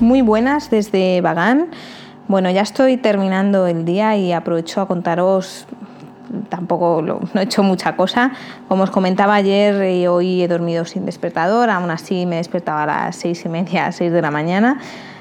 Muy 0.00 0.22
buenas 0.22 0.70
desde 0.70 1.20
Bagán. 1.20 1.66
Bueno, 2.26 2.50
ya 2.50 2.62
estoy 2.62 2.96
terminando 2.96 3.66
el 3.66 3.84
día 3.84 4.16
y 4.16 4.32
aprovecho 4.32 4.80
a 4.80 4.88
contaros, 4.88 5.66
tampoco 6.48 7.02
no 7.02 7.20
he 7.34 7.42
hecho 7.42 7.62
mucha 7.62 7.96
cosa. 7.96 8.32
Como 8.66 8.84
os 8.84 8.90
comentaba 8.90 9.34
ayer, 9.34 9.92
y 9.92 10.06
hoy 10.06 10.42
he 10.42 10.48
dormido 10.48 10.86
sin 10.86 11.04
despertador, 11.04 11.68
aún 11.68 11.90
así 11.90 12.24
me 12.24 12.36
despertaba 12.36 12.84
a 12.84 12.86
las 12.86 13.16
seis 13.16 13.44
y 13.44 13.50
media, 13.50 13.92
seis 13.92 14.10
de 14.10 14.22
la 14.22 14.30
mañana, 14.30 14.80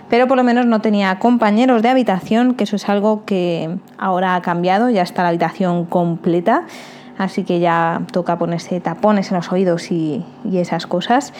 pero 0.09 0.29
por 0.29 0.38
lo 0.38 0.45
menos 0.45 0.65
no 0.65 0.80
tenía 0.80 1.19
compañeros 1.19 1.81
de 1.81 1.89
habitación, 1.89 2.53
que 2.53 2.63
eso 2.63 2.77
es 2.77 2.88
algo 2.88 3.25
que 3.25 3.80
ahora 3.97 4.35
ha 4.35 4.41
cambiado, 4.41 4.89
ya 4.89 5.02
está 5.02 5.23
la 5.23 5.30
habitación 5.30 5.83
completa 5.83 6.63
así 7.19 7.43
que 7.43 7.59
ya 7.59 8.01
toca 8.13 8.37
ponerse 8.39 8.79
tapones 8.79 9.29
en 9.29 9.37
los 9.37 9.51
oídos 9.51 9.91
y, 9.91 10.25
esas 10.51 10.87
cosas. 10.87 11.33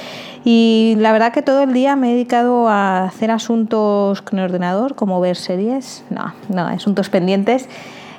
Y 0.44 0.96
la 1.00 1.14
verdad 1.14 1.32
que 1.32 1.42
todo 1.42 1.64
el 1.64 1.74
día 1.74 1.96
me 1.96 2.10
he 2.10 2.14
dedicado 2.14 2.68
a 2.68 3.06
hacer 3.06 3.32
asuntos 3.32 4.22
con 4.22 4.40
el 4.40 4.46
ordenador, 4.46 4.94
como 4.94 5.20
ver 5.22 5.38
series, 5.38 6.04
no, 6.10 6.34
no, 6.50 6.68
asuntos 6.68 7.10
pendientes, 7.10 7.70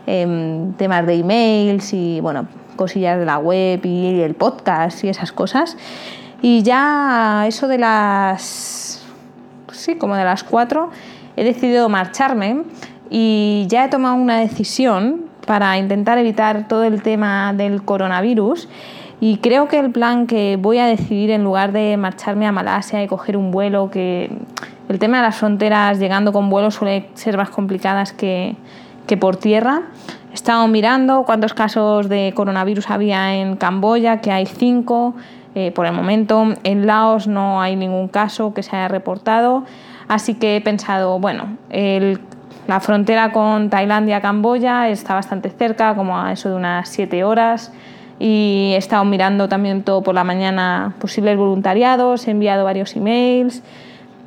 em, 0.07 0.73
temas 0.73 1.07
de 1.07 1.17
emails 1.17 1.93
y 1.93 2.21
bueno, 2.21 2.47
cosillas 2.77 3.19
de 3.19 3.27
la 3.27 3.37
web 3.37 3.85
y 3.85 4.21
el 4.23 4.35
podcast 4.35 5.05
y 5.05 5.11
esas 5.11 5.31
cosas. 5.31 5.77
Y 6.41 6.63
ya 6.63 7.45
eso 7.47 7.69
de 7.69 7.77
las, 7.77 9.05
sí, 9.71 9.97
como 9.97 10.17
de 10.17 10.25
las 10.25 10.45
cuatro, 10.45 10.89
he 11.37 11.45
decidido 11.45 11.91
marcharme 11.91 12.63
y 13.11 13.67
ya 13.69 13.85
he 13.85 13.89
tomado 13.91 14.15
una 14.15 14.39
decisión 14.39 15.30
para 15.51 15.77
intentar 15.79 16.17
evitar 16.17 16.69
todo 16.69 16.85
el 16.85 17.03
tema 17.03 17.53
del 17.53 17.83
coronavirus. 17.83 18.69
Y 19.21 19.39
creo 19.39 19.67
que 19.67 19.81
el 19.81 19.91
plan 19.91 20.29
que 20.29 20.57
voy 20.57 20.79
a 20.79 20.87
decidir 20.87 21.33
en 21.33 21.43
lugar 21.43 21.73
de 21.73 21.97
marcharme 21.97 22.47
a 22.47 22.53
Malasia 22.53 23.03
y 23.03 23.09
coger 23.09 23.37
un 23.37 23.51
vuelo, 23.51 23.91
que 23.91 24.31
el 24.89 24.99
tema 25.01 25.17
de 25.17 25.25
las 25.25 25.35
fronteras 25.35 25.99
llegando 25.99 26.33
con 26.33 26.51
vuelos 26.51 26.77
suele 26.77 27.09
ser 27.15 27.37
más 27.37 27.51
complicadas 27.51 28.13
que, 28.13 28.55
que 29.09 29.17
por 29.17 29.39
tierra. 29.39 29.83
He 30.31 30.35
estado 30.35 30.69
mirando 30.69 31.25
cuántos 31.25 31.53
casos 31.53 32.09
de 32.09 32.33
coronavirus 32.37 32.89
había 32.89 33.35
en 33.35 33.57
Camboya, 33.57 34.21
que 34.21 34.31
hay 34.31 34.47
cinco 34.47 35.17
eh, 35.57 35.73
por 35.73 35.85
el 35.85 35.93
momento. 35.93 36.45
En 36.63 36.87
Laos 36.87 37.27
no 37.27 37.61
hay 37.61 37.75
ningún 37.75 38.07
caso 38.07 38.55
que 38.55 38.63
se 38.63 38.77
haya 38.77 38.87
reportado. 38.87 39.65
Así 40.07 40.35
que 40.35 40.55
he 40.55 40.61
pensado, 40.61 41.19
bueno, 41.19 41.57
el 41.71 42.21
la 42.67 42.81
frontera 42.81 43.33
con 43.33 43.71
Tailandia-Camboya 43.71 44.89
está 44.89 45.15
bastante 45.15 45.51
cerca, 45.51 45.95
como 45.95 46.19
a 46.19 46.33
eso 46.33 46.51
de 46.51 46.57
unas 46.57 46.89
7 46.89 47.25
horas. 47.25 47.73
Y 48.19 48.73
he 48.75 48.77
estado 48.77 49.05
mirando 49.05 49.49
también 49.49 49.83
todo 49.83 50.03
por 50.03 50.15
la 50.15 50.25
mañana 50.25 50.95
posibles 51.01 51.37
voluntariados, 51.37 52.29
he 52.29 52.33
enviado 52.33 52.65
varios 52.65 52.95
emails. 52.95 53.63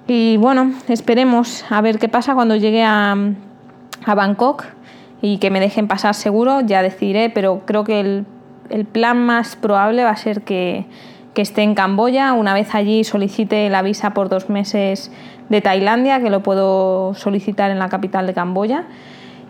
Y 0.08 0.38
bueno, 0.38 0.74
esperemos 0.90 1.64
a 1.70 1.80
ver 1.82 2.00
qué 2.00 2.10
pasa 2.10 2.34
cuando 2.34 2.56
llegue 2.56 2.84
a, 2.84 3.16
Bangkok 4.06 4.66
y 5.22 5.38
que 5.38 5.50
me 5.50 5.62
dejen 5.62 5.88
pasar 5.88 6.14
seguro, 6.14 6.60
ya 6.62 6.82
decidiré, 6.82 7.30
pero 7.30 7.62
creo 7.66 7.86
que 7.86 8.02
el, 8.02 8.26
el 8.70 8.84
plan 8.84 9.26
más 9.26 9.56
probable 9.56 10.04
va 10.04 10.10
a 10.10 10.18
ser 10.18 10.42
que, 10.42 10.86
que 11.34 11.42
esté 11.42 11.62
en 11.62 11.76
Camboya. 11.76 12.34
Una 12.34 12.54
vez 12.54 12.74
allí 12.76 13.04
solicite 13.04 13.70
la 13.70 13.82
visa 13.82 14.14
por 14.14 14.30
dos 14.30 14.50
meses 14.50 15.12
de 15.50 15.62
Tailandia, 15.62 16.20
que 16.22 16.30
lo 16.30 16.42
puedo 16.42 17.14
solicitar 17.16 17.72
en 17.72 17.80
la 17.80 17.90
capital 17.90 18.28
de 18.28 18.34
Camboya. 18.34 18.86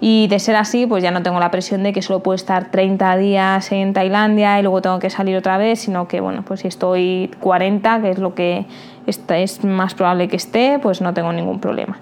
Y 0.06 0.28
de 0.28 0.40
ser 0.40 0.58
así, 0.58 0.86
pues 0.86 1.02
ya 1.02 1.12
no 1.12 1.24
tengo 1.24 1.40
la 1.40 1.50
presión 1.50 1.82
de 1.84 1.94
que 1.94 2.02
solo 2.02 2.20
puedo 2.20 2.36
estar 2.36 2.72
30 2.72 3.16
días 3.16 3.72
en 3.72 3.94
Tailandia 3.94 4.60
y 4.60 4.62
luego 4.62 4.82
tengo 4.82 5.00
que 5.00 5.10
salir 5.10 5.38
otra 5.38 5.58
vez, 5.58 5.80
sino 5.80 6.10
que, 6.10 6.20
bueno, 6.20 6.44
pues 6.46 6.60
si 6.60 6.68
estoy 6.68 7.32
40, 7.40 8.02
que 8.02 8.10
es 8.10 8.20
lo 8.20 8.36
que 8.36 8.66
es 9.06 9.64
más 9.64 9.94
probable 9.94 10.28
que 10.28 10.36
esté, 10.36 10.78
pues 10.82 11.00
no 11.00 11.14
tengo 11.14 11.32
ningún 11.32 11.62
problema. 11.62 12.00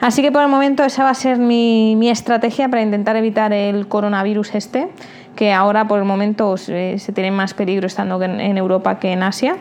Así 0.00 0.22
que 0.22 0.30
por 0.30 0.42
el 0.42 0.48
momento 0.48 0.84
esa 0.84 1.02
va 1.02 1.10
a 1.10 1.14
ser 1.14 1.38
mi, 1.38 1.96
mi 1.96 2.10
estrategia 2.10 2.68
para 2.68 2.82
intentar 2.82 3.16
evitar 3.16 3.52
el 3.52 3.88
coronavirus 3.88 4.54
este, 4.54 4.88
que 5.34 5.52
ahora 5.52 5.88
por 5.88 5.98
el 5.98 6.04
momento 6.04 6.56
se, 6.56 6.98
se 6.98 7.12
tiene 7.12 7.32
más 7.32 7.54
peligro 7.54 7.88
estando 7.88 8.22
en 8.22 8.56
Europa 8.56 9.00
que 9.00 9.12
en 9.12 9.22
Asia. 9.22 9.56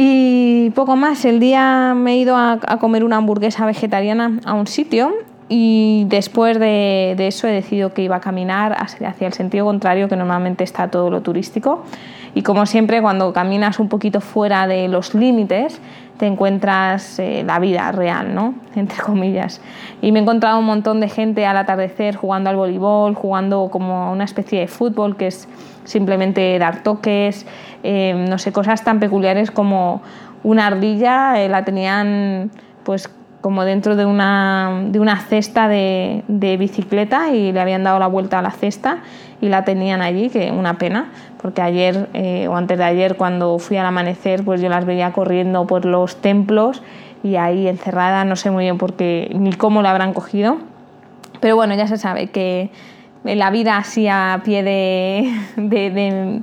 Y 0.00 0.70
poco 0.76 0.94
más, 0.94 1.24
el 1.24 1.40
día 1.40 1.92
me 1.96 2.12
he 2.12 2.16
ido 2.18 2.36
a, 2.36 2.60
comer 2.80 3.02
una 3.02 3.16
hamburguesa 3.16 3.66
vegetariana 3.66 4.38
a 4.44 4.54
un 4.54 4.68
sitio 4.68 5.12
y 5.48 6.04
después 6.06 6.60
de, 6.60 7.16
eso 7.18 7.48
he 7.48 7.50
decidido 7.50 7.92
que 7.92 8.02
iba 8.02 8.14
a 8.14 8.20
caminar 8.20 8.76
hacia, 8.78 9.12
el 9.18 9.32
sentido 9.32 9.66
contrario 9.66 10.08
que 10.08 10.14
normalmente 10.14 10.62
está 10.62 10.88
todo 10.88 11.10
lo 11.10 11.22
turístico. 11.22 11.82
Y 12.32 12.42
como 12.42 12.64
siempre, 12.66 13.02
cuando 13.02 13.32
caminas 13.32 13.80
un 13.80 13.88
poquito 13.88 14.20
fuera 14.20 14.68
de 14.68 14.86
los 14.86 15.14
límites, 15.16 15.80
te 16.18 16.26
encuentras 16.26 17.18
eh, 17.18 17.44
la 17.46 17.58
vida 17.58 17.90
real, 17.92 18.34
¿no? 18.34 18.54
Entre 18.74 18.98
comillas. 19.02 19.60
Y 20.02 20.12
me 20.12 20.18
he 20.18 20.22
encontrado 20.22 20.58
un 20.58 20.66
montón 20.66 21.00
de 21.00 21.08
gente 21.08 21.46
al 21.46 21.56
atardecer 21.56 22.16
jugando 22.16 22.50
al 22.50 22.56
voleibol, 22.56 23.14
jugando 23.14 23.68
como 23.70 24.12
una 24.12 24.24
especie 24.24 24.60
de 24.60 24.66
fútbol 24.66 25.16
que 25.16 25.28
es 25.28 25.48
simplemente 25.84 26.58
dar 26.58 26.82
toques, 26.82 27.46
eh, 27.82 28.14
no 28.28 28.38
sé, 28.38 28.52
cosas 28.52 28.84
tan 28.84 29.00
peculiares 29.00 29.50
como 29.50 30.02
una 30.42 30.66
ardilla, 30.66 31.42
eh, 31.42 31.48
la 31.48 31.64
tenían 31.64 32.50
pues 32.84 33.10
como 33.48 33.64
dentro 33.64 33.96
de 33.96 34.04
una, 34.04 34.82
de 34.88 35.00
una 35.00 35.18
cesta 35.20 35.68
de, 35.68 36.22
de, 36.28 36.58
bicicleta 36.58 37.30
y 37.30 37.50
le 37.50 37.58
habían 37.58 37.82
dado 37.82 37.98
la 37.98 38.06
vuelta 38.06 38.40
a 38.40 38.42
la 38.42 38.50
cesta 38.50 38.98
y 39.40 39.48
la 39.48 39.64
tenían 39.64 40.02
allí, 40.02 40.28
que 40.28 40.50
una 40.50 40.76
pena, 40.76 41.08
porque 41.40 41.62
ayer 41.62 42.10
eh, 42.12 42.46
o 42.46 42.56
antes 42.56 42.76
de 42.76 42.84
ayer 42.84 43.16
cuando 43.16 43.58
fui 43.58 43.78
al 43.78 43.86
amanecer 43.86 44.44
pues 44.44 44.60
yo 44.60 44.68
las 44.68 44.84
veía 44.84 45.12
corriendo 45.12 45.66
por 45.66 45.86
los 45.86 46.20
templos 46.20 46.82
y 47.22 47.36
ahí 47.36 47.68
encerrada, 47.68 48.26
no 48.26 48.36
sé 48.36 48.50
muy 48.50 48.64
bien 48.64 48.76
por 48.76 48.92
qué 48.92 49.30
ni 49.34 49.54
cómo 49.54 49.80
la 49.80 49.92
habrán 49.92 50.12
cogido, 50.12 50.58
pero 51.40 51.56
bueno, 51.56 51.74
ya 51.74 51.86
se 51.86 51.96
sabe 51.96 52.26
que 52.26 52.68
la 53.24 53.48
vida 53.50 53.78
así 53.78 54.08
a 54.08 54.42
pie 54.44 54.62
de, 54.62 55.32
de 55.56 56.42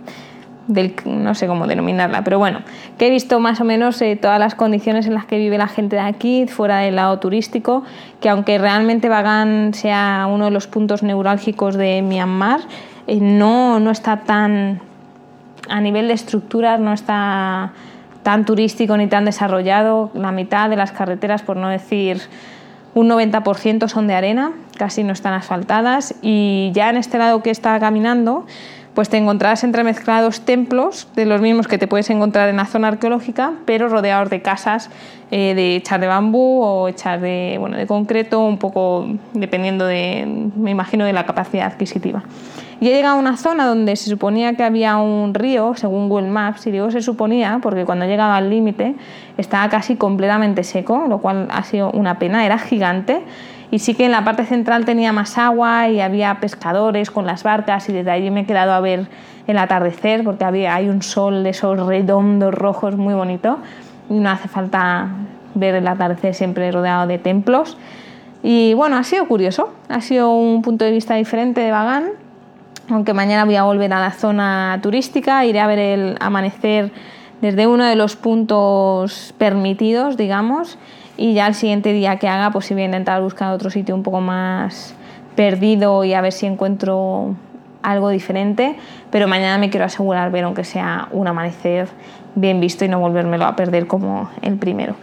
del, 0.68 0.96
no 1.06 1.36
sé 1.36 1.48
cómo 1.48 1.68
denominarla, 1.68 2.24
pero 2.24 2.40
bueno, 2.40 2.62
que 2.98 3.08
he 3.08 3.10
visto 3.10 3.40
más 3.40 3.62
o 3.62 3.64
menos 3.64 4.02
eh, 4.02 4.16
todas 4.16 4.40
las 4.40 4.56
condiciones 4.56 5.06
en 5.06 5.14
las 5.14 5.26
que 5.26 5.38
vive 5.38 5.58
la 5.58 5.68
gente 5.68 5.96
de 5.96 6.02
aquí, 6.02 6.48
fuera 6.48 6.80
del 6.80 6.96
lado 6.96 7.20
turístico, 7.20 7.84
que 8.20 8.30
aunque 8.30 8.58
realmente 8.58 9.10
Bagan 9.10 9.74
sea 9.74 10.28
uno 10.30 10.46
de 10.46 10.52
los 10.52 10.68
puntos 10.68 11.04
neurálgicos 11.04 11.76
de 11.76 12.02
Myanmar, 12.02 12.62
eh, 13.08 13.20
no, 13.22 13.80
no 13.80 13.92
está 13.92 14.22
tan, 14.22 14.82
a 15.70 15.82
nivel 15.82 16.08
de 16.08 16.14
estructuras, 16.14 16.80
no 16.80 16.94
está 16.94 17.74
tan 18.24 18.44
turístico 18.46 18.98
ni 18.98 19.08
tan 19.08 19.26
desarrollado. 19.26 20.10
La 20.16 20.32
mitad 20.32 20.70
de 20.70 20.76
las 20.76 20.92
carreteras, 20.92 21.44
por 21.44 21.58
no 21.58 21.70
decir 21.70 22.22
un 22.96 23.10
90% 23.10 23.88
son 23.88 24.08
de 24.08 24.16
arena, 24.16 24.54
casi 24.78 25.04
no 25.04 25.14
están 25.14 25.34
asfaltadas 25.34 26.16
y 26.22 26.72
ya 26.74 26.90
en 26.90 26.98
este 26.98 27.18
lado 27.18 27.44
que 27.44 27.52
está 27.52 27.80
caminando 27.80 28.46
pues 28.96 29.10
te 29.10 29.18
encontrarás 29.18 29.64
entremezclados 29.66 30.42
templos 30.42 31.08
de 31.16 31.26
los 31.26 31.42
mismos 31.42 31.68
que 31.68 31.78
te 31.78 31.86
puedes 31.86 32.10
encontrar 32.10 32.50
en 32.50 32.56
la 32.56 32.66
zona 32.66 32.88
arqueológica, 32.88 33.52
pero 33.66 33.90
rodeados 33.90 34.30
de 34.30 34.42
casas 34.42 34.90
eh, 35.32 35.54
de 35.54 35.76
echar 35.76 36.00
de 36.00 36.08
bambú 36.08 36.62
o 36.64 36.88
echar 36.88 37.20
de, 37.20 37.58
bueno, 37.60 37.76
de 37.78 37.86
concreto, 37.88 38.40
un 38.40 38.58
poco 38.58 39.06
dependiendo 39.34 39.86
de, 39.86 40.50
me 40.56 40.72
imagino, 40.72 41.06
de 41.06 41.12
la 41.12 41.26
capacidad 41.26 41.68
adquisitiva. 41.68 42.24
Y 42.80 42.90
he 42.90 42.94
llegado 42.94 43.18
a 43.18 43.20
una 43.20 43.38
zona 43.38 43.66
donde 43.66 43.96
se 43.96 44.10
suponía 44.10 44.56
que 44.56 44.64
había 44.64 44.98
un 44.98 45.34
río, 45.34 45.74
según 45.76 46.08
Google 46.08 46.30
Maps, 46.30 46.66
y 46.68 46.72
digo 46.72 46.90
se 46.90 47.02
suponía 47.02 47.60
porque 47.62 47.86
cuando 47.86 48.06
llegaba 48.06 48.38
al 48.38 48.50
límite 48.50 48.96
estaba 49.38 49.70
casi 49.70 49.96
completamente 49.96 50.64
seco, 50.64 51.06
lo 51.08 51.20
cual 51.20 51.48
ha 51.52 51.64
sido 51.64 51.92
una 51.92 52.18
pena, 52.18 52.46
era 52.46 52.58
gigante 52.58 53.22
y 53.76 53.80
sí 53.80 53.94
que 53.94 54.06
en 54.06 54.12
la 54.12 54.24
parte 54.24 54.46
central 54.46 54.86
tenía 54.86 55.12
más 55.12 55.38
agua 55.38 55.90
y 55.90 56.00
había 56.00 56.40
pescadores 56.40 57.12
con 57.12 57.26
las 57.26 57.44
barcas 57.44 57.90
y 57.90 57.92
desde 57.92 58.10
allí 58.10 58.32
me 58.32 58.40
he 58.42 58.46
quedado 58.46 58.72
a 58.72 58.80
ver 58.80 59.08
el 59.48 59.58
atardecer 59.58 60.24
porque 60.24 60.46
había, 60.46 60.76
hay 60.76 60.88
un 60.88 61.02
sol 61.02 61.44
de 61.44 61.50
esos 61.50 61.86
redondos 61.86 62.54
rojos 62.54 62.96
muy 62.96 63.14
bonito. 63.14 63.58
Y 64.10 64.14
no 64.14 64.30
hace 64.30 64.48
falta 64.48 65.10
ver 65.56 65.76
el 65.76 65.86
atardecer 65.90 66.34
siempre 66.34 66.72
rodeado 66.72 67.06
de 67.06 67.18
templos. 67.18 67.78
Y 68.44 68.74
bueno, 68.76 68.96
ha 68.96 69.04
sido 69.04 69.28
curioso, 69.28 69.74
ha 69.90 70.00
sido 70.00 70.32
un 70.32 70.62
punto 70.62 70.86
de 70.86 70.92
vista 70.92 71.16
diferente 71.16 71.60
de 71.60 71.72
Bagán, 71.72 72.12
aunque 72.90 73.14
mañana 73.14 73.44
voy 73.44 73.58
a 73.58 73.64
volver 73.64 73.92
a 73.92 74.00
la 74.00 74.12
zona 74.12 74.80
turística, 74.82 75.44
iré 75.44 75.60
a 75.60 75.68
ver 75.68 75.80
el 75.80 76.16
amanecer 76.22 76.94
desde 77.42 77.68
uno 77.68 77.84
de 77.84 77.98
los 77.98 78.16
puntos 78.16 79.34
permitidos, 79.38 80.16
digamos, 80.16 80.78
y 81.18 81.34
ya 81.34 81.48
el 81.48 81.56
siguiente 81.56 81.94
día 81.94 82.18
que 82.18 82.28
haga 82.28 82.52
pues 82.52 82.66
si 82.66 82.74
voy 82.74 82.84
a 82.84 82.86
intentar 82.86 83.22
buscar 83.22 83.52
otro 83.54 83.70
sitio 83.70 83.96
un 83.96 84.04
poco 84.04 84.22
más 84.22 84.96
perdido 85.36 86.04
y 86.04 86.14
a 86.14 86.22
ver 86.22 86.32
si 86.32 86.46
encuentro 86.46 87.36
algo 87.82 88.10
diferente, 88.10 88.76
pero 89.12 89.28
mañana 89.28 89.58
me 89.58 89.70
quiero 89.70 89.86
asegurar 89.86 90.32
ver 90.32 90.44
aunque 90.46 90.64
sea 90.64 91.08
un 91.12 91.28
amanecer 91.28 91.88
bien 92.36 92.60
visto 92.60 92.84
y 92.84 92.90
no 92.90 93.00
volvérmelo 93.00 93.46
a 93.46 93.56
perder 93.56 93.88
como 93.88 94.30
el 94.42 94.58
primero. 94.58 94.96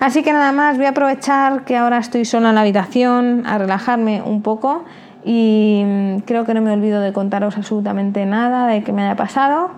Así 0.00 0.22
que 0.22 0.32
nada 0.32 0.52
más, 0.52 0.76
voy 0.76 0.86
a 0.86 0.90
aprovechar 0.90 1.64
que 1.64 1.76
ahora 1.76 1.98
estoy 1.98 2.24
sola 2.24 2.48
en 2.48 2.56
la 2.56 2.62
habitación 2.62 3.44
a 3.46 3.56
relajarme 3.58 4.20
un 4.22 4.42
poco 4.42 4.84
y 5.24 5.84
creo 6.26 6.44
que 6.44 6.52
no 6.52 6.60
me 6.60 6.72
olvido 6.72 7.00
de 7.00 7.12
contaros 7.12 7.56
absolutamente 7.56 8.26
nada 8.26 8.66
de 8.66 8.82
que 8.82 8.92
me 8.92 9.02
haya 9.02 9.16
pasado 9.16 9.70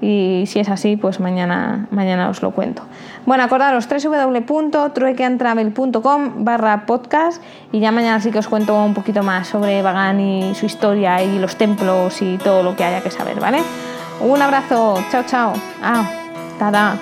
y 0.00 0.44
si 0.46 0.60
es 0.60 0.68
así, 0.68 0.96
pues 0.96 1.18
mañana, 1.20 1.86
mañana 1.90 2.28
os 2.28 2.42
lo 2.42 2.52
cuento. 2.52 2.82
Bueno, 3.24 3.44
acordaros 3.44 3.88
www.truequeantravel.com 3.88 6.44
barra 6.44 6.84
podcast 6.86 7.42
y 7.72 7.80
ya 7.80 7.90
mañana 7.92 8.20
sí 8.20 8.30
que 8.30 8.38
os 8.38 8.48
cuento 8.48 8.84
un 8.84 8.92
poquito 8.94 9.22
más 9.22 9.48
sobre 9.48 9.82
Bagan 9.82 10.20
y 10.20 10.54
su 10.54 10.66
historia 10.66 11.22
y 11.22 11.38
los 11.38 11.56
templos 11.56 12.20
y 12.22 12.38
todo 12.38 12.62
lo 12.62 12.76
que 12.76 12.84
haya 12.84 13.02
que 13.02 13.10
saber, 13.10 13.40
¿vale? 13.40 13.58
Un 14.20 14.40
abrazo, 14.40 15.02
chao, 15.10 15.24
chao. 15.26 15.52
Ah, 15.82 16.08
tada. 16.58 16.96